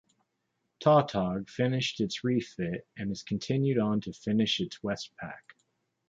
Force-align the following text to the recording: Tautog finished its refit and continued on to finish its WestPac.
Tautog 0.83 1.47
finished 1.47 1.99
its 2.01 2.23
refit 2.23 2.87
and 2.97 3.15
continued 3.27 3.77
on 3.77 4.01
to 4.01 4.11
finish 4.13 4.59
its 4.59 4.79
WestPac. 4.79 5.53